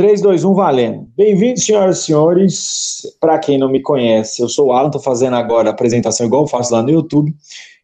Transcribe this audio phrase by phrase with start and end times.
[0.00, 1.06] 3, 2, 1, valendo.
[1.14, 3.02] Bem-vindos, senhoras e senhores.
[3.20, 6.44] Para quem não me conhece, eu sou o Alan, estou fazendo agora a apresentação igual
[6.44, 7.34] eu faço lá no YouTube.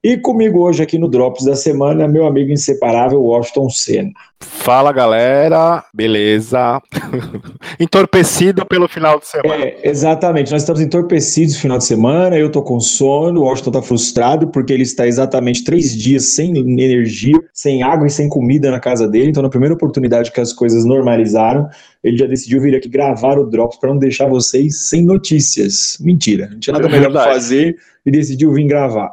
[0.03, 4.13] E comigo hoje aqui no Drops da Semana, meu amigo inseparável, Washington Senna.
[4.41, 6.83] Fala galera, beleza?
[7.81, 9.65] Entorpecido pelo final de semana.
[9.65, 12.37] É, exatamente, nós estamos entorpecidos no final de semana.
[12.37, 16.57] Eu tô com sono, o Washington tá frustrado porque ele está exatamente três dias sem
[16.59, 19.31] energia, sem água e sem comida na casa dele.
[19.31, 21.69] Então, na primeira oportunidade que as coisas normalizaram,
[22.03, 25.97] ele já decidiu vir aqui gravar o Drops para não deixar vocês sem notícias.
[26.01, 27.77] Mentira, não tinha nada é melhor para fazer
[28.07, 29.13] e decidiu vir gravar.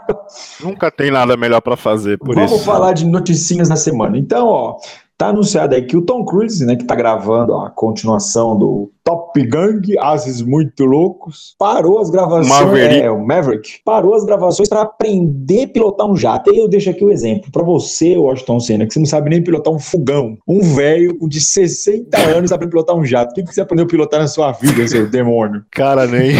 [0.60, 2.64] Nunca tem nada melhor para fazer, por Vamos isso.
[2.64, 4.18] falar de noticinhas da semana.
[4.18, 4.76] Então, ó,
[5.16, 9.25] tá anunciado aí que o Tom Cruise, né, que tá gravando a continuação do Top
[9.44, 12.48] Gang, Ases Muito Loucos, parou as gravações.
[12.48, 13.00] Maverick.
[13.00, 13.80] É, o Maverick.
[13.84, 16.52] Parou as gravações para aprender a pilotar um jato.
[16.52, 19.42] E eu deixo aqui o exemplo para você, Washington Senna, que você não sabe nem
[19.42, 20.38] pilotar um fogão.
[20.46, 23.32] Um velho de 60 anos aprende a pilotar um jato.
[23.32, 25.64] O que, que você aprendeu a pilotar na sua vida, seu demônio?
[25.70, 26.32] Cara, nem.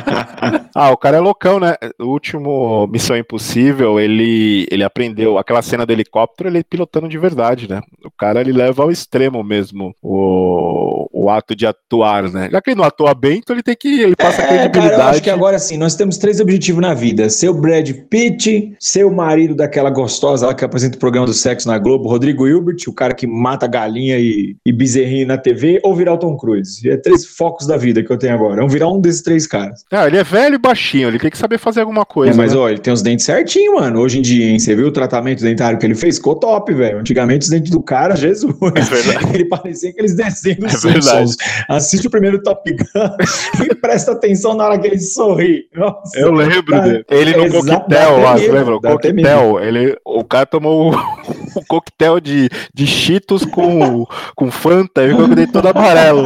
[0.74, 1.74] ah, o cara é loucão, né?
[2.00, 7.68] O último Missão Impossível, ele, ele aprendeu aquela cena do helicóptero, ele pilotando de verdade,
[7.68, 7.80] né?
[8.04, 12.48] O cara ele leva ao extremo mesmo o, o ato de atuar, né?
[12.50, 14.00] Já que ele não atua bem, então ele tem que.
[14.00, 14.90] Ele passa É, credibilidade.
[14.90, 17.88] cara, eu acho que agora sim, nós temos três objetivos na vida: ser o Brad
[18.10, 22.08] Pitt, ser o marido daquela gostosa lá que apresenta o programa do sexo na Globo,
[22.08, 26.18] Rodrigo Hilbert, o cara que mata galinha e, e bezerrinho na TV, ou virar o
[26.18, 26.88] Tom Cruise.
[26.88, 28.56] É três focos da vida que eu tenho agora.
[28.56, 29.84] Vamos virar um desses três caras.
[29.92, 32.32] Ah, ele é velho e baixinho, ele tem que saber fazer alguma coisa.
[32.32, 32.58] É, mas né?
[32.58, 34.00] ó, ele tem os dentes certinho, mano.
[34.00, 34.58] Hoje em dia, hein?
[34.58, 36.16] Você viu o tratamento dentário que ele fez?
[36.16, 36.98] Ficou top, velho.
[36.98, 38.54] Antigamente os dentes do cara, Jesus.
[38.60, 39.34] verdade.
[39.34, 41.36] ele parecia aqueles desenhos É verdade.
[41.68, 42.84] Assiste o primeiro Top Gun
[43.64, 45.68] e presta atenção na hora que ele sorri.
[45.74, 46.18] Nossa.
[46.18, 47.04] Eu lembro dele.
[47.10, 48.76] Ele no coquetel lá, você lembra?
[48.76, 49.60] O coquetel.
[49.60, 50.96] Ele, o cara tomou o,
[51.58, 56.22] o coquetel de, de Cheetos com, com Fanta e ficou com todo amarelo.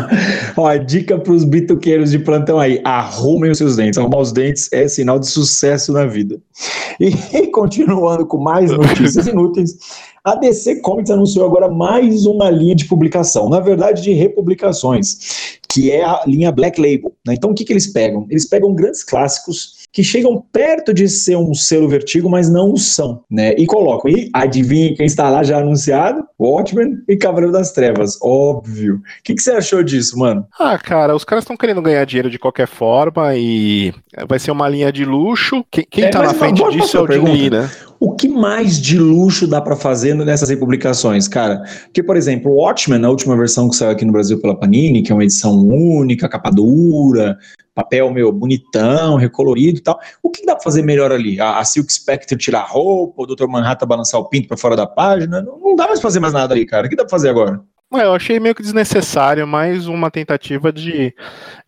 [0.56, 3.98] Ó, a dica pros bituqueiros de plantão aí: arrumem os seus dentes.
[3.98, 6.40] Arrumar os dentes é sinal de sucesso na vida.
[7.00, 9.76] E continuando com mais notícias inúteis,
[10.24, 15.90] a DC Comics anunciou agora mais uma linha de publicação, na verdade de republicações, que
[15.90, 17.12] é a linha Black Label.
[17.26, 17.34] né?
[17.34, 18.26] Então o que, que eles pegam?
[18.30, 22.78] Eles pegam grandes clássicos que chegam perto de ser um selo vertigo, mas não o
[22.78, 23.52] são, né?
[23.58, 24.10] E colocam.
[24.10, 26.24] E adivinha quem está lá já anunciado?
[26.40, 28.96] Watchmen e Cavaleiro das Trevas, óbvio.
[28.96, 30.46] O que, que você achou disso, mano?
[30.58, 33.92] Ah, cara, os caras estão querendo ganhar dinheiro de qualquer forma e
[34.26, 35.62] vai ser uma linha de luxo.
[35.70, 37.70] Quem, quem É, tá na frente disso é o Jim né?
[38.04, 41.62] O que mais de luxo dá pra fazer nessas republicações, cara?
[41.84, 45.02] Porque, por exemplo, o Watchmen, a última versão que saiu aqui no Brasil pela Panini,
[45.02, 47.38] que é uma edição única, capa dura,
[47.72, 50.00] papel meu bonitão, recolorido e tal.
[50.20, 51.40] O que dá pra fazer melhor ali?
[51.40, 53.46] A, a Silk Spectre tirar roupa, o Dr.
[53.46, 55.40] Manhattan balançar o pinto pra fora da página?
[55.40, 56.88] Não, não dá mais pra fazer mais nada ali, cara.
[56.88, 57.62] O que dá pra fazer agora?
[57.94, 61.14] É, eu achei meio que desnecessário, mais uma tentativa de,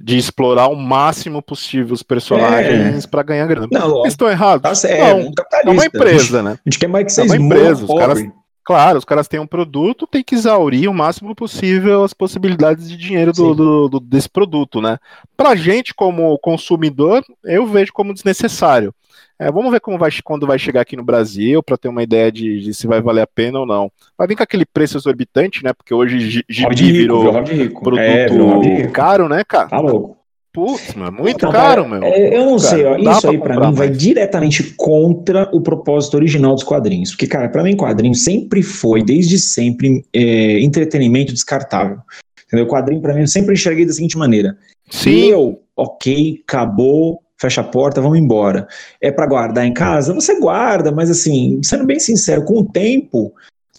[0.01, 3.69] de explorar o máximo possível os personagens pra ganhar grana.
[3.71, 4.63] Não, estão errados?
[4.63, 5.33] tá certo, Não, um
[5.65, 6.53] é uma empresa, né?
[6.53, 8.25] A gente quer mais que É vocês uma morram empresa, os caras-
[8.67, 12.97] Claro, os caras têm um produto, tem que exaurir o máximo possível as possibilidades de
[12.97, 14.97] dinheiro do, do- do- desse produto, né?
[15.37, 18.95] Pra gente, como consumidor, eu vejo como desnecessário.
[19.39, 22.31] É, vamos ver como vai, quando vai chegar aqui no Brasil, para ter uma ideia
[22.31, 23.91] de, de se vai valer a pena ou não.
[24.17, 25.73] Vai vir com aquele preço exorbitante, né?
[25.73, 27.83] Porque hoje gibi virou rico.
[27.83, 28.61] produto É, virou
[28.93, 29.69] caro, né, cara?
[29.69, 30.25] Tá louco.
[30.55, 32.09] Putz, mano, muito Não, caro, cara, meu.
[32.09, 35.61] é, eu não Cara, sei, ó, isso pra aí comprar mim vai diretamente contra o
[35.61, 37.11] propósito original dos quadrinhos.
[37.11, 41.99] Porque, cara, pra mim, quadrinho sempre foi, desde sempre, é, entretenimento descartável.
[42.47, 42.69] Entendeu?
[42.69, 44.57] Quadrinho, pra mim, eu sempre enxerguei da seguinte maneira:
[44.89, 48.67] Sim, eu, ok, acabou, fecha a porta, vamos embora.
[49.01, 50.15] É pra guardar em casa?
[50.15, 53.33] Você guarda, mas assim, sendo bem sincero, com o tempo.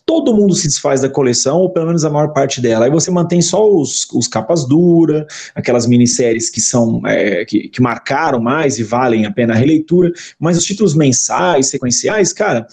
[0.06, 2.86] Todo mundo se desfaz da coleção, ou pelo menos a maior parte dela.
[2.86, 5.26] Aí você mantém só os, os capas duras,
[5.56, 10.12] aquelas minisséries que são é, que, que marcaram mais e valem a pena a releitura,
[10.40, 12.68] mas os títulos mensais, sequenciais, cara,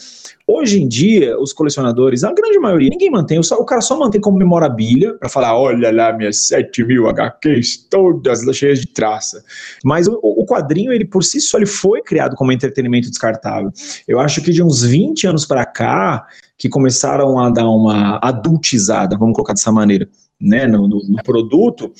[0.47, 4.37] hoje em dia os colecionadores, a grande maioria, ninguém mantém, o cara só mantém como
[4.37, 9.43] memorabilia para falar, olha lá minhas 7 mil HQs todas cheias de traça.
[9.85, 13.71] Mas o, o quadrinho, ele por si só, ele foi criado como entretenimento descartável.
[14.07, 16.27] Eu acho que de uns 20 anos para cá,
[16.63, 20.09] que começaram a dar uma adultizada, vamos colocar dessa maneira,
[20.41, 21.93] né, no, no- no produto,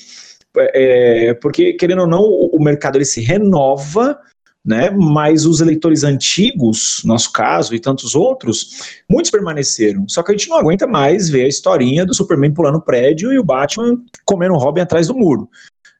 [0.57, 4.17] é, porque, querendo ou não, o, o mercado ele se renova,
[4.65, 4.89] né?
[4.89, 10.07] Mas os eleitores antigos, nosso caso e tantos outros, muitos permaneceram.
[10.07, 13.37] Só que a gente não aguenta mais ver a historinha do Superman pulando prédio e
[13.37, 15.49] o Batman comendo Robin atrás do muro.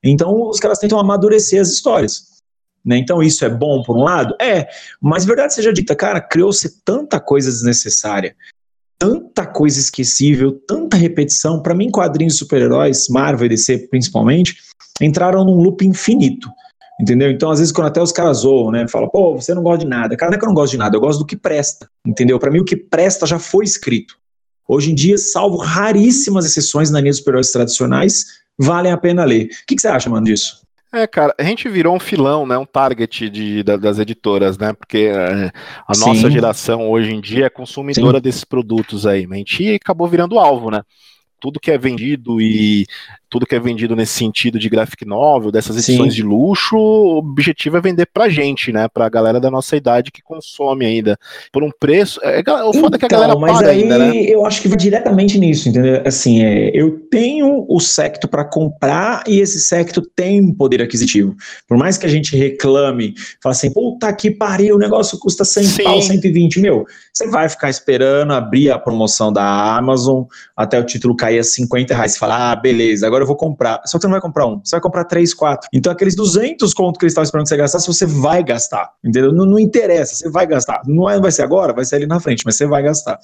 [0.02, 2.32] Então os caras tentam amadurecer as histórias.
[2.86, 2.98] Né?
[2.98, 4.36] Então isso é bom por um lado?
[4.42, 4.68] É,
[5.02, 8.36] mas verdade seja dita, cara, criou-se tanta coisa desnecessária.
[8.98, 11.62] Tanta coisa esquecível, tanta repetição.
[11.62, 14.58] Para mim, quadrinhos super-heróis, Marvel e DC principalmente,
[15.02, 16.50] entraram num loop infinito.
[17.00, 17.32] Entendeu?
[17.32, 18.88] Então, às vezes, quando até os caras zoam, né?
[18.88, 20.16] Fala, pô, você não gosta de nada.
[20.16, 21.90] Cara, não é que eu não gosto de nada, eu gosto do que presta.
[22.06, 22.38] Entendeu?
[22.40, 24.16] Para mim, o que presta já foi escrito.
[24.68, 28.26] Hoje em dia, salvo raríssimas exceções na linha dos super-heróis tradicionais,
[28.58, 29.46] valem a pena ler.
[29.46, 30.63] O que, que você acha, mano, disso?
[30.94, 35.10] É, cara, a gente virou um filão, né, um target de, das editoras, né, porque
[35.12, 35.52] é,
[35.88, 36.30] a nossa Sim.
[36.30, 38.22] geração hoje em dia é consumidora Sim.
[38.22, 40.84] desses produtos aí, a gente acabou virando alvo, né,
[41.44, 42.88] tudo que é vendido e
[43.30, 46.22] tudo que é vendido nesse sentido de graphic novel, dessas edições Sim.
[46.22, 48.88] de luxo, o objetivo é vender pra gente, né?
[48.88, 51.18] Pra galera da nossa idade que consome ainda.
[51.52, 52.20] Por um preço.
[52.24, 54.16] É, o foda então, é que a galera então, mas aí ainda, né?
[54.22, 56.02] Eu acho que vai diretamente nisso, entendeu?
[56.06, 61.36] Assim, é, eu tenho o secto para comprar e esse secto tem poder aquisitivo.
[61.68, 65.64] Por mais que a gente reclame, fala assim, puta que pariu, o negócio custa 100
[65.64, 65.84] Sim.
[65.84, 66.86] pau, 120 mil.
[67.12, 70.24] Você vai ficar esperando abrir a promoção da Amazon
[70.56, 72.14] até o título cair a 50 reais.
[72.14, 73.82] Você fala, ah, beleza, agora eu vou comprar.
[73.86, 75.68] Só que você não vai comprar um, você vai comprar três, quatro.
[75.74, 79.34] Então aqueles 200 conto que eles estavam esperando você gastasse, você vai gastar, entendeu?
[79.34, 80.82] Não, não interessa, você vai gastar.
[80.86, 83.20] Não é, vai ser agora, vai ser ali na frente, mas você vai gastar.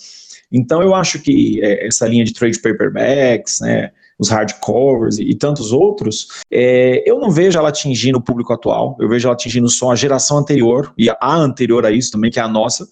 [0.51, 5.35] Então eu acho que é, essa linha de trade paperbacks, né, os hardcovers e, e
[5.35, 9.69] tantos outros, é, eu não vejo ela atingindo o público atual, eu vejo ela atingindo
[9.69, 12.87] só a geração anterior e a anterior a isso também, que é a nossa,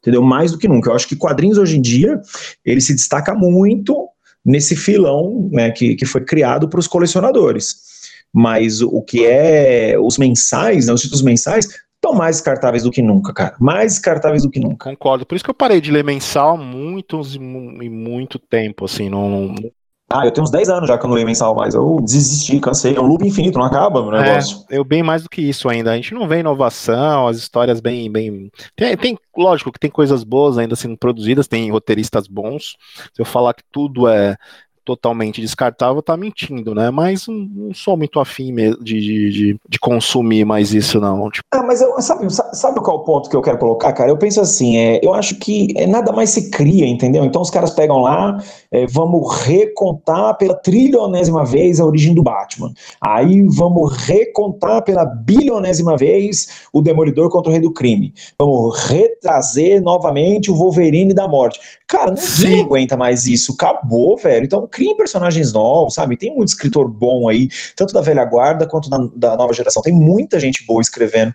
[0.00, 0.22] entendeu?
[0.22, 0.90] Mais do que nunca.
[0.90, 2.20] Eu acho que quadrinhos hoje em dia,
[2.64, 4.08] ele se destaca muito
[4.44, 7.92] nesse filão né, que, que foi criado para os colecionadores.
[8.32, 13.00] Mas o que é os mensais, né, os títulos mensais, estão mais descartáveis do que
[13.00, 13.54] nunca, cara.
[13.60, 14.90] Mais descartáveis do que nunca.
[14.90, 15.24] Concordo.
[15.24, 19.54] Por isso que eu parei de ler mensal há muitos e muito tempo, assim, não,
[20.12, 21.74] ah, eu tenho uns 10 anos já que eu não leio mensal mais.
[21.74, 22.94] Eu desisti, cansei.
[22.94, 24.64] É um loop infinito, não acaba o é, negócio.
[24.70, 25.92] É, eu bem mais do que isso ainda.
[25.92, 28.10] A gente não vê inovação, as histórias bem.
[28.10, 28.50] bem...
[28.76, 32.76] Tem, tem, lógico que tem coisas boas ainda sendo produzidas, tem roteiristas bons.
[33.12, 34.36] Se eu falar que tudo é
[34.84, 36.90] totalmente descartável, tá mentindo, né?
[36.90, 41.30] Mas não sou muito afim de, de, de, de consumir mais isso, não.
[41.30, 41.46] Tipo...
[41.52, 44.10] Ah, mas eu, sabe, sabe qual é o ponto que eu quero colocar, cara?
[44.10, 47.24] Eu penso assim, é, eu acho que é, nada mais se cria, entendeu?
[47.24, 48.38] Então os caras pegam lá,
[48.70, 52.72] é, vamos recontar pela trilionésima vez a origem do Batman.
[53.00, 58.12] Aí vamos recontar pela bilionésima vez o Demolidor contra o Rei do Crime.
[58.38, 61.60] Vamos retrazer novamente o Wolverine da Morte.
[61.86, 62.62] Cara, ninguém Sim.
[62.62, 63.52] aguenta mais isso.
[63.52, 64.44] Acabou, velho.
[64.44, 66.16] Então criem personagens novos, sabe?
[66.16, 69.82] Tem muito escritor bom aí, tanto da velha guarda quanto da, da nova geração.
[69.82, 71.34] Tem muita gente boa escrevendo.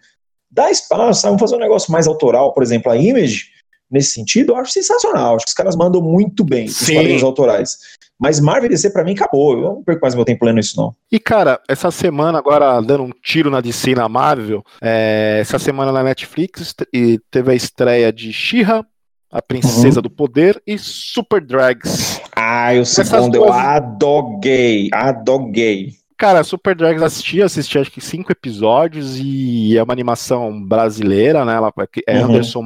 [0.49, 1.31] Dá espaço, sabe?
[1.31, 3.45] Vamos fazer um negócio mais autoral, por exemplo, a Image,
[3.89, 5.35] nesse sentido, eu acho sensacional.
[5.35, 7.77] Acho que os caras mandam muito bem os quadrinhos autorais.
[8.19, 9.53] Mas Marvel DC pra mim acabou.
[9.53, 10.93] Eu não perco mais meu tempo lendo isso, não.
[11.11, 15.59] E, cara, essa semana, agora dando um tiro na DC e na Marvel, é, essa
[15.59, 18.83] semana na Netflix e teve a estreia de She-Ra,
[19.31, 20.03] a Princesa uhum.
[20.03, 22.19] do Poder e Super Drags.
[22.39, 25.93] Ah, o segundo eu adoguei, adoguei.
[26.15, 31.55] Cara, Super Drags assisti, assisti acho que cinco episódios e é uma animação brasileira, né?
[31.55, 31.73] Ela
[32.07, 32.25] é uhum.
[32.25, 32.63] Anderson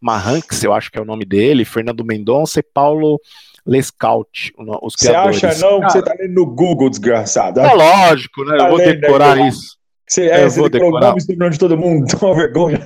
[0.00, 3.20] Marranx, eu acho que é o nome dele, Fernando Mendonça e Paulo
[3.66, 4.52] Lescaut,
[4.82, 5.38] os criadores.
[5.38, 7.60] Você acha não que você tá lendo no Google, desgraçado?
[7.60, 8.56] É lógico, né?
[8.56, 9.76] Tá eu vou decorar isso.
[10.06, 11.14] Você, é, eu você vou decorar.
[11.14, 12.80] o nome de todo mundo, toma vergonha.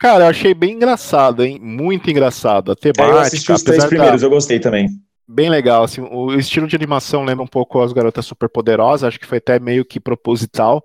[0.00, 1.60] Cara, eu achei bem engraçado, hein?
[1.60, 2.72] Muito engraçado.
[2.72, 3.04] A temática.
[3.04, 4.26] Eu assisti os três primeiros, da...
[4.26, 4.88] eu gostei também.
[5.28, 9.26] Bem legal, assim, o estilo de animação lembra um pouco as Garotas Superpoderosas, acho que
[9.26, 10.84] foi até meio que proposital,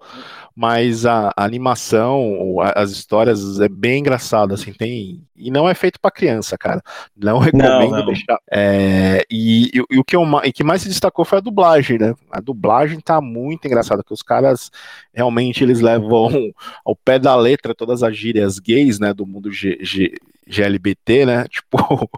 [0.56, 6.00] mas a, a animação, as histórias é bem engraçado, assim, tem e não é feito
[6.00, 6.82] para criança, cara.
[7.16, 8.06] Não recomendo não, não.
[8.06, 8.40] deixar.
[8.50, 12.00] É, e, e, e, o que eu, e que mais se destacou foi a dublagem,
[12.00, 12.16] né?
[12.32, 14.72] A dublagem tá muito engraçada, que os caras
[15.14, 16.30] realmente eles levam
[16.86, 20.14] ao pé da letra todas as gírias gays, né, do mundo G, G,
[20.48, 21.46] GLBT, né?
[21.52, 22.10] Tipo,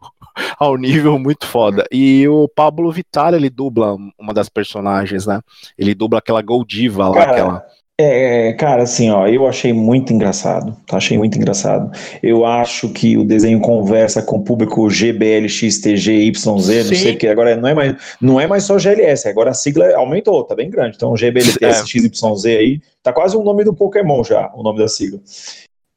[0.60, 1.86] ao nível muito foda.
[1.92, 5.42] E o Pablo Vittar, ele dubla uma das personagens, né?
[5.76, 7.66] Ele dubla aquela Goldiva lá, cara, aquela
[8.00, 10.98] é, cara, assim, ó, eu achei muito engraçado, tá?
[10.98, 11.92] achei muito engraçado.
[12.22, 17.56] Eu acho que o desenho conversa com o público GBLXTGYZ, não sei o que, agora
[17.56, 20.96] não é, mais, não é mais só GLS, agora a sigla aumentou, tá bem grande,
[20.96, 22.58] então GBLTSXYZ é.
[22.58, 25.20] aí, tá quase o nome do Pokémon já, o nome da sigla.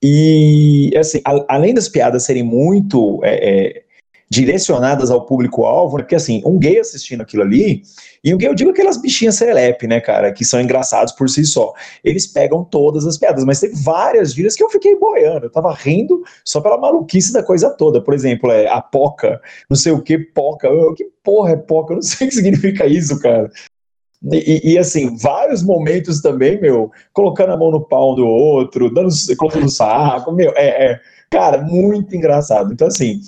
[0.02, 3.82] E, assim, a, além das piadas serem muito é, é,
[4.30, 6.04] direcionadas ao público-alvo, né?
[6.04, 7.82] porque assim, um gay assistindo aquilo ali,
[8.22, 11.44] e um gay eu digo aquelas bichinhas serelepe, né, cara, que são engraçados por si
[11.44, 11.72] só.
[12.04, 15.74] Eles pegam todas as piadas, mas tem várias gírias que eu fiquei boiando, eu tava
[15.74, 18.00] rindo só pela maluquice da coisa toda.
[18.00, 21.92] Por exemplo, é a poca, não sei o que, poca, eu, que porra é poca?
[21.92, 23.50] Eu não sei o que significa isso, cara.
[24.22, 29.08] E, e, assim, vários momentos também, meu, colocando a mão no pau do outro, dando
[29.38, 32.70] colocando no saco, meu, é, é, cara, muito engraçado.
[32.70, 33.22] Então, assim,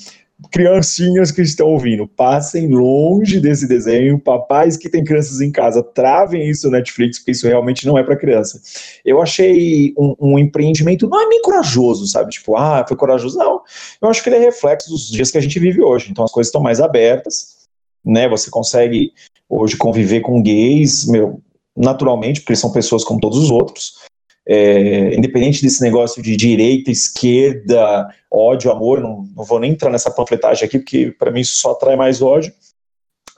[0.51, 4.19] criancinhas que estão ouvindo, passem longe desse desenho.
[4.19, 8.03] Papais que têm crianças em casa, travem isso no Netflix, porque isso realmente não é
[8.03, 8.61] para criança.
[9.05, 12.31] Eu achei um, um, empreendimento, não é nem corajoso, sabe?
[12.31, 13.39] Tipo, ah, foi corajoso.
[13.39, 13.61] Não.
[14.01, 16.11] Eu acho que ele é reflexo dos dias que a gente vive hoje.
[16.11, 17.67] Então as coisas estão mais abertas,
[18.05, 18.29] né?
[18.29, 19.13] Você consegue
[19.49, 21.41] hoje conviver com gays, meu,
[21.77, 24.03] naturalmente, porque são pessoas como todos os outros.
[24.47, 30.11] É, independente desse negócio de direita, esquerda, ódio, amor, não, não vou nem entrar nessa
[30.11, 32.53] panfletagem aqui, porque para mim isso só atrai mais ódio.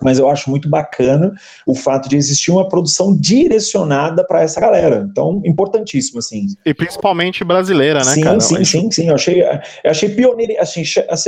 [0.03, 1.33] Mas eu acho muito bacana
[1.67, 5.07] o fato de existir uma produção direcionada para essa galera.
[5.09, 6.47] Então, importantíssimo, assim.
[6.67, 8.41] E principalmente brasileira, né, sim, cara?
[8.41, 9.09] Sim, sim, sim.
[9.09, 10.83] Eu achei, eu achei pioneiro, assim,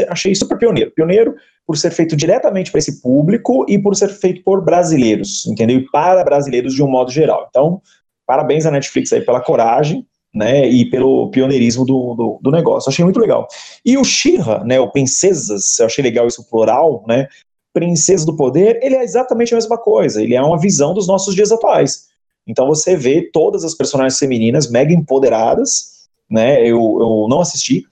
[0.09, 0.91] achei super pioneiro.
[0.91, 5.79] Pioneiro por ser feito diretamente para esse público e por ser feito por brasileiros, entendeu?
[5.79, 7.47] E para brasileiros de um modo geral.
[7.49, 7.81] Então,
[8.27, 12.91] parabéns à Netflix aí pela coragem, né, e pelo pioneirismo do, do, do negócio.
[12.91, 13.49] Achei muito legal.
[13.85, 17.27] E o Shira, né, o Princesas, eu achei legal isso plural, né,
[17.73, 21.35] Princesa do Poder, ele é exatamente a mesma coisa, ele é uma visão dos nossos
[21.35, 22.07] dias atuais.
[22.47, 27.87] Então você vê todas as personagens femininas mega empoderadas, né, eu, eu não assisti,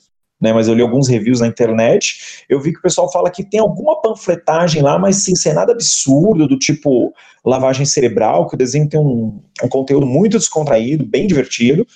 [0.44, 3.42] né, mas eu li alguns reviews na internet, eu vi que o pessoal fala que
[3.42, 8.58] tem alguma panfletagem lá, mas sem ser nada absurdo, do tipo lavagem cerebral, que o
[8.58, 11.86] desenho tem um, um conteúdo muito descontraído, bem divertido,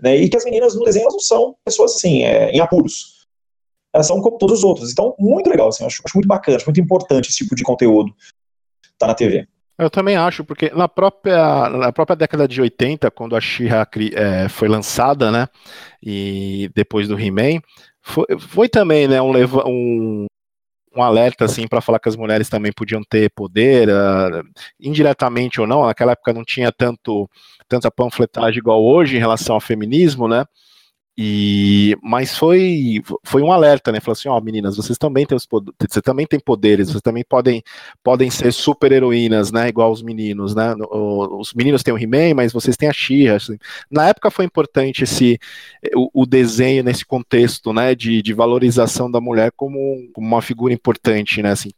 [0.00, 3.26] né, e que as meninas no desenho não são pessoas assim, é, em apuros.
[3.92, 4.90] Elas são como todos os outros.
[4.90, 8.10] Então, muito legal, assim, acho, acho muito bacana, acho muito importante esse tipo de conteúdo
[8.98, 9.46] tá na TV.
[9.78, 14.48] Eu também acho, porque na própria, na própria década de 80, quando a She-Ra é,
[14.48, 15.46] foi lançada, né,
[16.02, 17.60] e depois do He-Man,
[18.02, 19.32] foi, foi, também, né, um,
[19.66, 20.26] um,
[20.96, 24.42] um alerta, assim, para falar que as mulheres também podiam ter poder, uh,
[24.80, 27.28] indiretamente ou não, naquela época não tinha tanto,
[27.68, 30.44] tanta panfletagem igual hoje em relação ao feminismo, né,
[31.20, 33.98] e, mas foi, foi um alerta, né?
[33.98, 37.24] Falou assim, ó, oh, meninas, vocês também têm os vocês também têm poderes, vocês também
[37.28, 37.60] podem,
[38.04, 39.68] podem ser super heroínas, né?
[39.68, 40.76] Igual os meninos, né?
[40.78, 43.34] Os meninos têm o He-Man, mas vocês têm a She-Ra.
[43.34, 43.58] Assim.
[43.90, 45.40] Na época foi importante esse
[45.92, 47.96] o, o, desenho nesse contexto, né?
[47.96, 51.50] De, de valorização da mulher como, como uma figura importante, né?
[51.50, 51.70] Assim,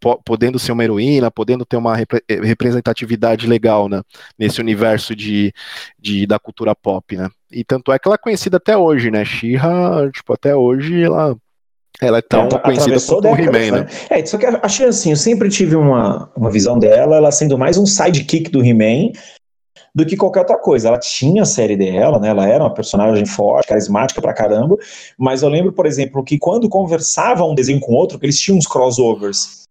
[0.00, 4.02] po podendo ser uma heroína, podendo ter uma repre representatividade legal, né?
[4.36, 5.52] Nesse universo de,
[6.00, 7.28] de da cultura pop, né?
[7.50, 9.24] E tanto é que ela é conhecida até hoje, né?
[9.24, 11.36] Shira, tipo, até hoje ela
[12.00, 13.86] ela é tão é, conhecida quanto o He-Man, né?
[14.08, 17.76] É, só que achei assim, eu sempre tive uma, uma visão dela, ela sendo mais
[17.76, 19.12] um sidekick do He-Man
[19.92, 20.88] do que qualquer outra coisa.
[20.88, 22.28] Ela tinha a série dela, né?
[22.28, 24.76] Ela era uma personagem forte, carismática pra caramba,
[25.18, 28.58] mas eu lembro, por exemplo, que quando conversava um desenho com outro, que eles tinham
[28.58, 29.64] uns crossovers.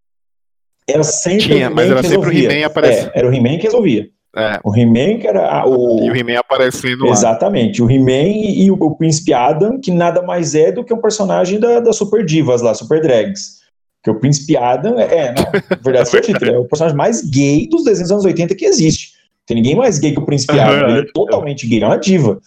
[0.86, 3.10] Era sempre tinha, mas era sempre o He-Man aparecendo.
[3.14, 4.10] É, era o He-Man que resolvia.
[4.36, 4.60] É.
[4.62, 6.04] O He-Man que era o...
[6.04, 7.10] E o He-Man aparecendo lá.
[7.10, 10.92] Exatamente, o He-Man e, e, o, o Príncipe Adam, que nada mais é do que
[10.92, 13.58] um personagem da, da Super Divas lá, Super Drags.
[14.02, 17.22] Que o Príncipe Adam é, é não, na verdade, é, título, é o personagem mais
[17.22, 19.12] gay dos desenhos dos anos 80 que existe.
[19.46, 22.38] Tem ninguém mais gay que o Príncipe Adam, ele é totalmente gay, é uma diva.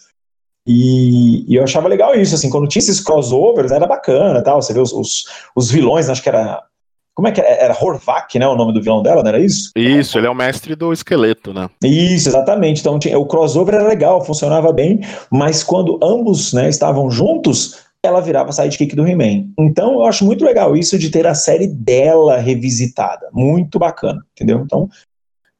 [0.66, 4.72] E, e, eu achava legal isso, assim, quando tinha esses crossovers, era bacana tal, você
[4.72, 5.24] vê os, os,
[5.56, 6.62] os vilões, acho que era
[7.14, 7.50] como é que era?
[7.50, 8.46] Era Horvath, né?
[8.46, 9.70] O nome do vilão dela, não era isso?
[9.76, 11.68] Isso, ele é o mestre do esqueleto, né?
[11.82, 12.80] Isso, exatamente.
[12.80, 15.00] Então tinha, o crossover era legal, funcionava bem,
[15.30, 19.46] mas quando ambos né, estavam juntos, ela virava sidekick do He-Man.
[19.58, 23.28] Então eu acho muito legal isso de ter a série dela revisitada.
[23.32, 24.62] Muito bacana, entendeu?
[24.64, 24.88] Então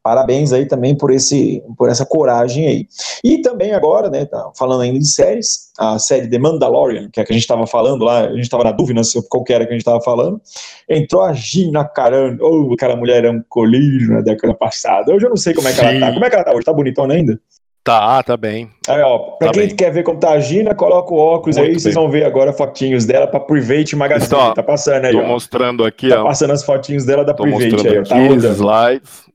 [0.02, 2.87] parabéns aí também por, esse, por essa coragem aí.
[3.23, 7.23] E também agora, né, tá falando ainda de séries, a série The Mandalorian, que é
[7.23, 9.64] a que a gente estava falando lá, a gente estava na dúvida sobre qual era
[9.64, 10.40] que a gente estava falando,
[10.88, 15.30] entrou a Gina Carano, oh, aquela mulher é um colírio na década passada, hoje eu
[15.30, 15.87] não sei como é que Sim.
[15.87, 17.40] ela tá, como é que ela tá hoje, tá bonitona ainda?
[17.85, 18.71] Tá, tá bem.
[18.88, 19.76] Aí, ó, pra tá quem bem.
[19.76, 21.80] quer ver como tá a Gina, coloca o óculos Muito aí, bem.
[21.80, 24.26] vocês vão ver agora fotinhos dela pra Private Magazine.
[24.26, 25.26] Então, tá passando aí, tô ó.
[25.26, 26.18] mostrando aqui, tá ó.
[26.18, 28.04] Tá passando as fotinhos dela da tô Private aí, ó.
[28.04, 29.32] Tá slides.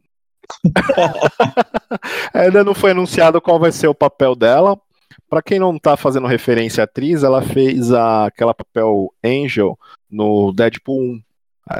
[2.33, 4.77] Ainda não foi anunciado qual vai ser o papel dela.
[5.29, 9.77] Para quem não tá fazendo referência à atriz, ela fez a, aquela papel Angel
[10.09, 11.21] no Deadpool 1.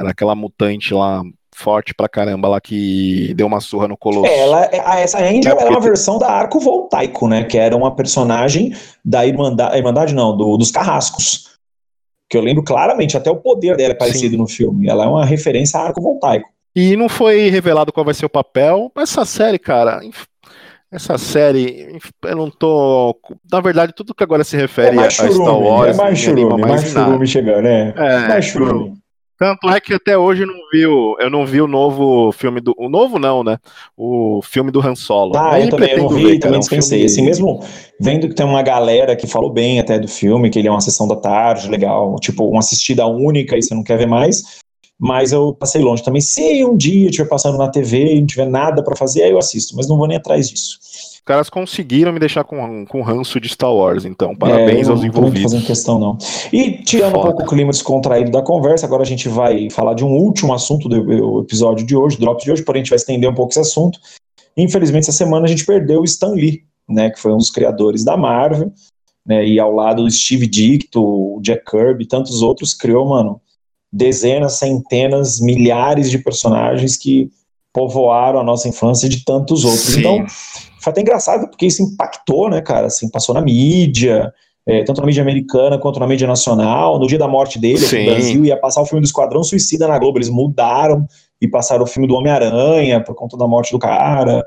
[0.02, 1.22] Naquela mutante lá,
[1.58, 4.26] forte pra caramba, lá que deu uma surra no Colosso.
[4.26, 4.64] É, ela,
[5.00, 7.44] essa Angel é, é uma versão da Arco Voltaico, né?
[7.44, 11.48] Que era uma personagem da Irmandade, Irmandade não, do, dos Carrascos.
[12.30, 14.36] Que eu lembro claramente, até o poder dela é parecido Sim.
[14.36, 14.88] no filme.
[14.88, 16.48] Ela é uma referência a Arco Voltaico.
[16.80, 18.92] E não foi revelado qual vai ser o papel.
[18.96, 20.00] Essa série, cara,
[20.92, 23.18] essa série, eu não tô.
[23.50, 25.98] Na verdade, tudo que agora se refere é a Star Wars.
[25.98, 27.92] É mais churume, mais, mais churume chegando, né?
[27.96, 28.92] É, mais churume.
[29.36, 32.60] Tanto é que até hoje eu não vi o, eu não vi o novo filme
[32.60, 32.72] do.
[32.78, 33.58] O novo não, né?
[33.96, 35.36] O filme do Han Solo.
[35.36, 37.02] Ah, eu também eu não vi ver, também dispensei.
[37.02, 37.30] É um filme...
[37.30, 37.60] Assim, mesmo
[38.00, 40.80] vendo que tem uma galera que falou bem até do filme, que ele é uma
[40.80, 44.60] sessão da tarde, legal, tipo, uma assistida única e você não quer ver mais.
[44.98, 46.20] Mas eu passei longe também.
[46.20, 49.38] Se um dia estiver passando na TV e não tiver nada para fazer, aí eu
[49.38, 50.78] assisto, mas não vou nem atrás disso
[51.28, 55.52] caras conseguiram me deixar com, com ranço de Star Wars, então parabéns é, aos envolvidos.
[55.52, 56.16] Não fazendo questão, não.
[56.50, 57.18] E tirando Foda.
[57.18, 60.54] um pouco o clima descontraído da conversa, agora a gente vai falar de um último
[60.54, 63.34] assunto do episódio de hoje, do Drops de hoje, porém a gente vai estender um
[63.34, 64.00] pouco esse assunto.
[64.56, 68.02] Infelizmente, essa semana a gente perdeu o Stan Lee, né, que foi um dos criadores
[68.04, 68.72] da Marvel,
[69.26, 73.38] né, e ao lado do Steve Dicto, o Jack Kirby e tantos outros, criou, mano,
[73.92, 77.30] dezenas, centenas, milhares de personagens que
[77.72, 79.94] povoaram a nossa infância de tantos outros.
[79.94, 80.00] Sim.
[80.00, 80.26] Então,
[80.80, 82.86] foi até engraçado, porque isso impactou, né, cara?
[82.86, 84.32] Assim, passou na mídia,
[84.66, 86.98] é, tanto na mídia americana quanto na mídia nacional.
[86.98, 89.98] No dia da morte dele, no Brasil, ia passar o filme do Esquadrão Suicida na
[89.98, 90.18] Globo.
[90.18, 91.06] Eles mudaram
[91.40, 94.44] e passaram o filme do Homem-Aranha por conta da morte do cara.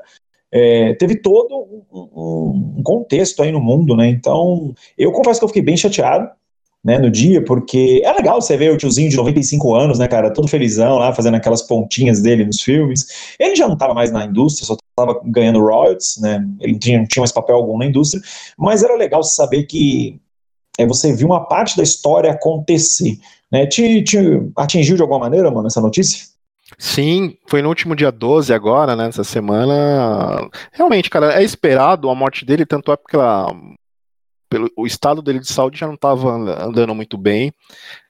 [0.52, 4.08] É, teve todo um, um, contexto aí no mundo, né?
[4.08, 6.28] Então, eu confesso que eu fiquei bem chateado
[6.84, 10.32] né, no dia, porque é legal você ver o tiozinho de 95 anos, né, cara,
[10.32, 13.34] todo felizão lá, fazendo aquelas pontinhas dele nos filmes.
[13.38, 16.98] Ele já não estava mais na indústria, só estava ganhando royalties, né, ele não tinha,
[16.98, 18.20] não tinha mais papel algum na indústria,
[18.58, 20.20] mas era legal saber que
[20.78, 23.18] é, você viu uma parte da história acontecer,
[23.50, 24.18] né, te, te
[24.56, 26.32] atingiu de alguma maneira, mano, essa notícia?
[26.78, 30.48] Sim, foi no último dia 12 agora, né, nessa semana.
[30.72, 33.54] Realmente, cara, é esperado a morte dele, tanto é porque ela
[34.52, 37.50] pelo o estado dele de saúde já não estava andando muito bem.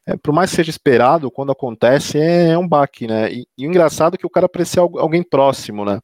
[0.05, 3.33] É, por mais que seja esperado, quando acontece é, é um baque, né?
[3.33, 6.01] E, e, o engraçado é que o cara parecia alguém próximo, né?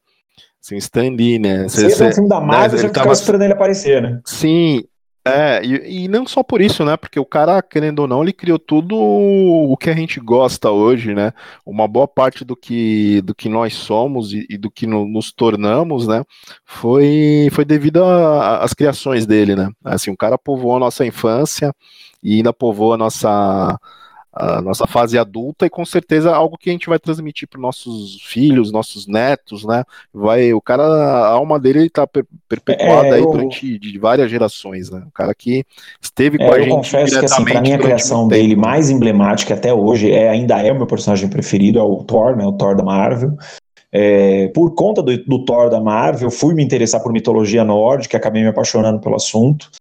[0.63, 1.63] Assim, Stan Lee, né?
[1.67, 4.21] Você, você, um filme da Marvel, né, já ficava esperando ele aparecer, né?
[4.25, 4.83] Sim,
[5.25, 6.95] é, e, e, não só por isso, né?
[6.95, 11.13] Porque o cara, querendo ou não, ele criou tudo o que a gente gosta hoje,
[11.13, 11.33] né?
[11.65, 15.31] Uma boa parte do que, do que nós somos e, e do que no, nos
[15.31, 16.23] tornamos, né?
[16.65, 19.69] Foi, foi devido às criações dele, né?
[19.83, 21.73] Assim, o cara povoou a nossa infância
[22.23, 23.77] e ainda povoou a nossa
[24.31, 28.21] a nossa fase adulta e com certeza algo que a gente vai transmitir para nossos
[28.21, 29.83] filhos, nossos netos, né?
[30.13, 34.29] Vai, o cara, a alma dele está per, perpetuada é, aí eu, durante de várias
[34.29, 35.03] gerações, né?
[35.07, 35.65] O cara que
[35.99, 36.69] esteve é, com a eu gente.
[36.69, 40.61] Eu confesso que assim, para mim a criação dele mais emblemática até hoje é ainda
[40.61, 42.45] é o meu personagem preferido, é o Thor, né?
[42.45, 43.35] O Thor da Marvel.
[43.91, 48.43] É, por conta do, do Thor da Marvel, fui me interessar por mitologia nórdica, acabei
[48.43, 49.71] me apaixonando pelo assunto.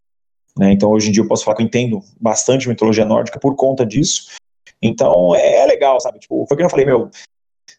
[0.59, 0.73] Né?
[0.73, 3.87] Então, hoje em dia, eu posso falar que eu entendo bastante mitologia nórdica por conta
[3.87, 4.27] disso.
[4.83, 6.19] Então, é, é legal, sabe?
[6.19, 7.11] Tipo, foi o que eu falei, meu,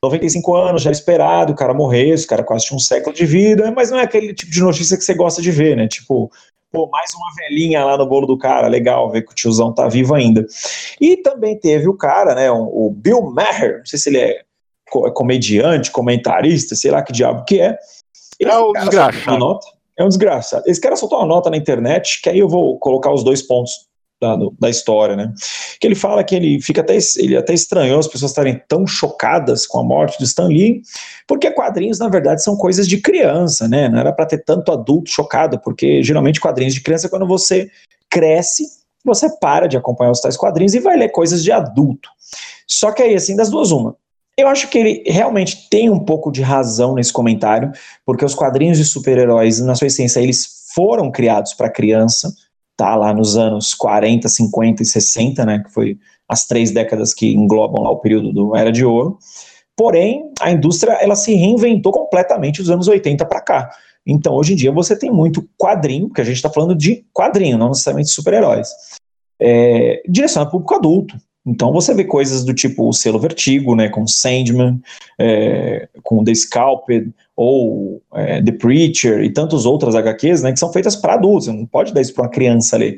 [0.02, 3.72] 95 anos, já esperado, o cara morrer, esse cara quase tinha um século de vida,
[3.72, 5.88] mas não é aquele tipo de notícia que você gosta de ver, né?
[5.88, 6.32] Tipo,
[6.72, 9.88] pô, mais uma velhinha lá no bolo do cara, legal ver que o tiozão tá
[9.88, 10.46] vivo ainda.
[11.02, 15.12] E também teve o cara, né, o Bill Maher, não sei se ele é, é
[15.12, 17.78] comediante, comentarista, sei lá que diabo que é.
[18.40, 19.60] Esse é o desgraçado.
[20.00, 20.64] É um desgraçado.
[20.66, 23.90] Esse cara soltou uma nota na internet, que aí eu vou colocar os dois pontos
[24.22, 25.34] da, da, história, né?
[25.78, 29.68] Que ele fala que ele fica até ele até estranhou as pessoas estarem tão chocadas
[29.68, 30.82] com a morte do Stan Lee,
[31.28, 33.90] porque quadrinhos na verdade são coisas de criança, né?
[33.90, 37.70] Não era para ter tanto adulto chocado, porque geralmente quadrinhos de criança quando você
[38.10, 38.66] cresce,
[39.04, 42.10] você para de acompanhar os tais quadrinhos e vai ler coisas de adulto.
[42.66, 43.96] Só que aí assim, das duas uma,
[44.42, 47.72] eu acho que ele realmente tem um pouco de razão nesse comentário,
[48.06, 52.34] porque os quadrinhos de super-heróis, na sua essência, eles foram criados para criança,
[52.78, 52.96] tá?
[52.96, 55.64] Lá nos anos 40, 50 e 60, né?
[55.64, 55.98] Que foi
[56.28, 59.18] as três décadas que englobam lá o período do Era de Ouro.
[59.76, 63.70] Porém, a indústria ela se reinventou completamente dos anos 80 para cá.
[64.06, 67.58] Então, hoje em dia, você tem muito quadrinho, porque a gente está falando de quadrinho,
[67.58, 68.70] não necessariamente super-heróis.
[69.42, 71.16] É, direcionado ao público adulto.
[71.50, 74.80] Então você vê coisas do tipo o selo Vertigo, né, com Sandman,
[75.18, 80.72] é, com The Scalped, ou é, The Preacher e tantas outras HQs, né, que são
[80.72, 82.98] feitas para adultos, não pode dar isso para uma criança ler.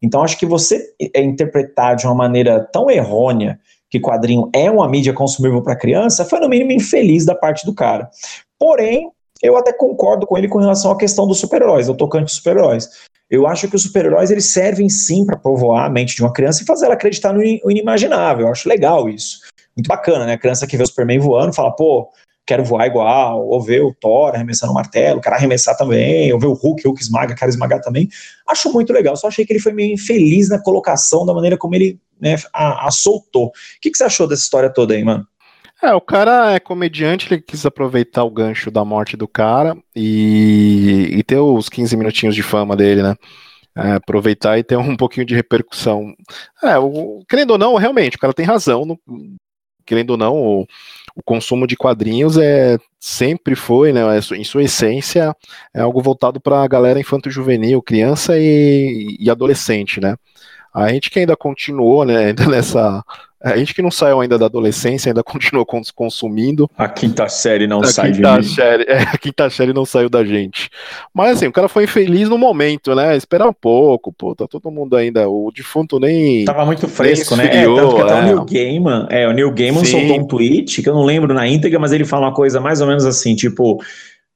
[0.00, 3.58] Então acho que você é interpretar de uma maneira tão errônea
[3.90, 7.74] que quadrinho é uma mídia consumível para criança, foi no mínimo infeliz da parte do
[7.74, 8.08] cara.
[8.56, 9.10] Porém,
[9.42, 12.88] eu até concordo com ele com relação à questão dos super-heróis, eu tocante dos super-heróis.
[13.30, 16.62] Eu acho que os super-heróis eles servem sim para povoar a mente de uma criança
[16.62, 18.46] e fazer ela acreditar no inimaginável.
[18.46, 19.40] Eu acho legal isso.
[19.76, 20.32] Muito bacana, né?
[20.32, 22.08] A criança que vê o Superman voando fala, pô,
[22.46, 26.40] quero voar igual, ou ver o Thor arremessando o martelo, o cara arremessar também, ou
[26.40, 28.08] ver o Hulk, Hulk esmaga, quero esmagar também.
[28.48, 31.74] Acho muito legal, só achei que ele foi meio infeliz na colocação, da maneira como
[31.74, 33.48] ele né, a, a soltou.
[33.48, 35.26] O que, que você achou dessa história toda aí, mano?
[35.82, 41.08] É, o cara é comediante, ele quis aproveitar o gancho da morte do cara e,
[41.12, 43.14] e ter os 15 minutinhos de fama dele, né?
[43.76, 46.14] É, aproveitar e ter um pouquinho de repercussão.
[46.62, 48.98] É, o, querendo ou não, realmente, o cara tem razão no,
[49.88, 50.66] querendo ou não, o,
[51.16, 55.34] o consumo de quadrinhos é sempre foi, né, é em sua essência,
[55.74, 60.16] é algo voltado para a galera infanto-juvenil, criança e, e, adolescente, né?
[60.74, 63.02] A gente que ainda continuou, né, ainda nessa
[63.40, 66.68] a gente que não saiu ainda da adolescência, ainda continuou consumindo.
[66.76, 70.08] A quinta série não a sai quinta de série, é, A quinta série não saiu
[70.08, 70.68] da gente.
[71.14, 73.16] Mas assim, o cara foi infeliz no momento, né?
[73.16, 75.28] Esperar um pouco, pô, tá todo mundo ainda.
[75.28, 76.44] O defunto nem.
[76.44, 77.46] Tava muito fresco, né?
[77.46, 78.20] É, tanto que até é.
[78.20, 79.92] o Neil Gaiman, é, o Neil Gaiman Sim.
[79.92, 82.80] soltou um tweet que eu não lembro na íntegra, mas ele fala uma coisa mais
[82.80, 83.80] ou menos assim, tipo.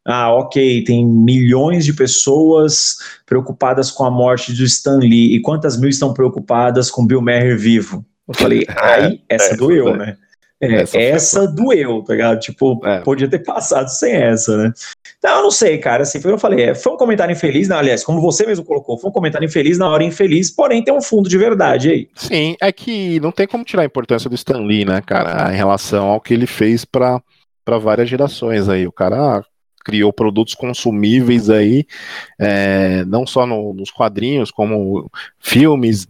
[0.05, 5.37] Ah, ok, tem milhões de pessoas preocupadas com a morte do Stan Lee.
[5.37, 8.05] E quantas mil estão preocupadas com Bill Maher vivo?
[8.35, 9.97] Eu falei, é, ai, essa é, doeu, é.
[9.97, 10.17] né?
[10.61, 12.41] É, essa, essa doeu, tá ligado?
[12.41, 13.01] Tipo, é.
[13.01, 14.73] podia ter passado sem essa, né?
[15.19, 16.03] Então, eu não sei, cara.
[16.03, 18.99] Assim, foi eu falei, é, foi um comentário infeliz, não, aliás, como você mesmo colocou,
[18.99, 22.09] foi um comentário infeliz na hora infeliz, porém tem um fundo de verdade aí.
[22.15, 25.57] Sim, é que não tem como tirar a importância do Stan Lee, né, cara, em
[25.57, 27.21] relação ao que ele fez para
[27.81, 28.87] várias gerações aí.
[28.87, 29.45] O cara
[29.85, 31.85] criou produtos consumíveis aí,
[32.39, 36.07] é, não só no, nos quadrinhos, como filmes,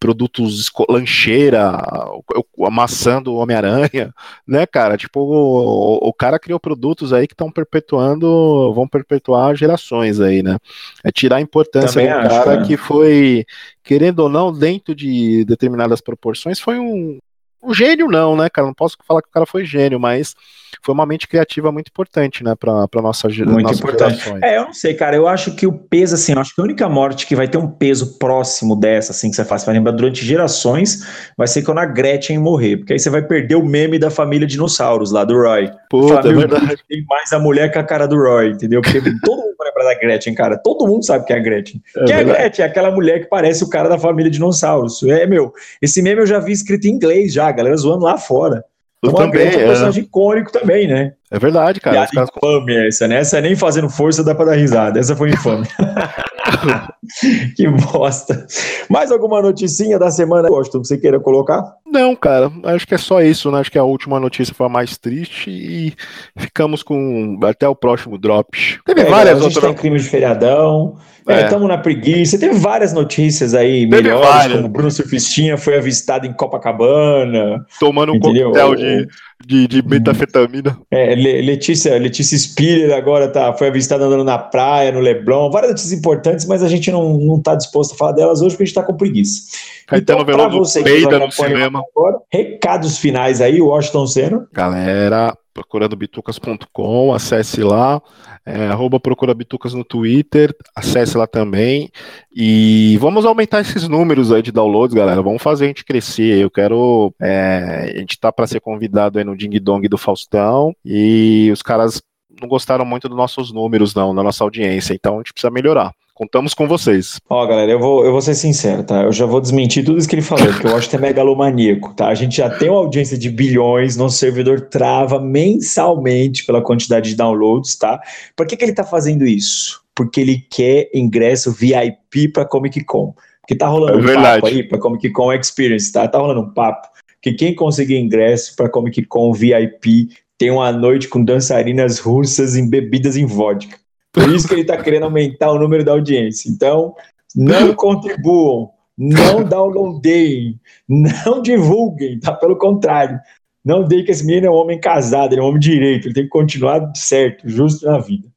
[0.00, 4.14] produtos lancheira, a maçã do Homem-Aranha,
[4.48, 4.96] né, cara?
[4.96, 10.56] Tipo, o, o, cara criou produtos aí que estão perpetuando, vão perpetuar gerações aí, né?
[11.04, 13.44] É tirar a importância Também do acho, cara que foi,
[13.84, 17.18] querendo ou não, dentro de determinadas proporções, foi um,
[17.62, 18.66] um gênio, não, né, cara?
[18.66, 20.34] Não posso falar que o cara foi gênio, mas
[20.82, 24.16] foi uma mente criativa muito importante, né, para nossa Muito nossa importante.
[24.18, 24.42] Gerações.
[24.42, 26.64] É, eu não sei, cara, eu acho que o peso, assim, eu acho que a
[26.64, 29.92] única morte que vai ter um peso próximo dessa, assim, que você faz para lembrar
[29.92, 33.98] durante gerações, vai ser quando a Gretchen morrer, porque aí você vai perder o meme
[33.98, 35.70] da família dinossauros lá, do Roy.
[35.90, 36.78] Puta, é verdade.
[36.88, 38.80] Tem mais a mulher com a cara do Roy, entendeu?
[38.80, 41.82] Porque todo mundo da Gretchen, cara, todo mundo sabe que é a Gretchen.
[41.96, 42.64] É Quem é a Gretchen?
[42.64, 45.02] É aquela mulher que parece o cara da família dinossauros.
[45.02, 48.16] É, meu, esse meme eu já vi escrito em inglês já, a galera zoando lá
[48.16, 48.64] fora.
[49.02, 51.12] Eu uma também, é um personagem icônico também, né?
[51.30, 51.96] É verdade, cara.
[51.96, 53.16] E a infame essa, né?
[53.16, 55.00] Essa nem fazendo força dá pra dar risada.
[55.00, 55.66] Essa foi infame.
[57.56, 58.46] que bosta.
[58.88, 61.76] Mais alguma noticinha da semana, Washington, que você queira colocar?
[61.86, 62.50] Não, cara.
[62.64, 63.60] Acho que é só isso, né?
[63.60, 65.92] Acho que a última notícia foi a mais triste e
[66.36, 68.80] ficamos com até o próximo drop.
[68.84, 69.64] Teve é, várias a gente outras.
[69.64, 70.96] Tem crime de feriadão.
[71.28, 71.68] Estamos é.
[71.68, 72.38] na preguiça.
[72.38, 74.56] Teve várias notícias aí Teve melhores, várias.
[74.56, 77.64] como Bruno Surfistinha foi avistado em Copacabana.
[77.78, 79.06] Tomando um coquetel de,
[79.46, 80.78] de, de metafetamina.
[80.90, 85.50] É, Letícia, Letícia Spiller agora tá, foi avistada andando na praia, no Leblon.
[85.50, 88.64] Várias notícias importantes, mas a gente não, não tá disposto a falar delas hoje porque
[88.64, 89.42] a gente tá com preguiça.
[89.86, 91.82] Caetano então, Veloso peida no cinema.
[91.94, 94.48] Agora, recados finais aí, Washington Senna.
[94.52, 98.00] Galera, procuradobitucas.com, acesse lá,
[98.44, 101.90] é, arroba procurabitucas no Twitter, acesse lá também,
[102.34, 106.50] e vamos aumentar esses números aí de downloads, galera, vamos fazer a gente crescer, eu
[106.50, 111.50] quero, é, a gente tá para ser convidado aí no Ding Dong do Faustão, e
[111.52, 112.02] os caras
[112.40, 115.92] não gostaram muito dos nossos números não, da nossa audiência, então a gente precisa melhorar.
[116.20, 117.18] Contamos com vocês.
[117.30, 119.04] Ó, galera, eu vou, eu vou ser sincero, tá?
[119.04, 121.94] Eu já vou desmentir tudo isso que ele falou, porque eu acho que é megalomaníaco,
[121.94, 122.08] tá?
[122.08, 127.16] A gente já tem uma audiência de bilhões, nosso servidor trava mensalmente pela quantidade de
[127.16, 127.98] downloads, tá?
[128.36, 129.80] Por que, que ele tá fazendo isso?
[129.94, 133.14] Porque ele quer ingresso VIP para Comic Con.
[133.40, 136.06] Porque tá rolando é um papo aí para Comic Con Experience, tá?
[136.06, 136.86] Tá rolando um papo
[137.22, 143.16] que quem conseguir ingresso para Comic Con VIP tem uma noite com dançarinas russas embebidas
[143.16, 143.80] em vodka.
[144.12, 146.50] Por isso que ele está querendo aumentar o número da audiência.
[146.50, 146.94] Então,
[147.34, 152.32] não contribuam, não downloadem, não divulguem, tá?
[152.32, 153.18] Pelo contrário.
[153.64, 156.14] Não deem que esse menino é um homem casado, ele é um homem direito, ele
[156.14, 158.28] tem que continuar certo, justo na vida.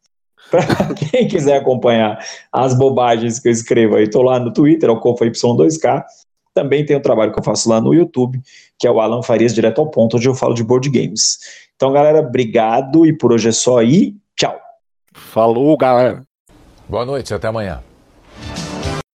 [0.51, 2.19] Para quem quiser acompanhar
[2.51, 6.03] as bobagens que eu escrevo aí, estou lá no Twitter, é o CofaY2K.
[6.53, 8.39] Também tem o trabalho que eu faço lá no YouTube,
[8.77, 11.39] que é o Alan Farias Direto ao Ponto, onde eu falo de board games.
[11.75, 14.15] Então, galera, obrigado e por hoje é só aí.
[15.13, 16.21] Falou, galera.
[16.88, 17.82] Boa noite, até amanhã.